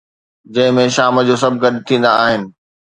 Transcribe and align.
جنهن 0.53 0.73
۾ 0.77 0.85
شام 0.95 1.15
جو 1.27 1.35
سڀ 1.41 1.53
گڏ 1.63 1.75
ٿيندا 1.87 2.11
آهن 2.25 2.41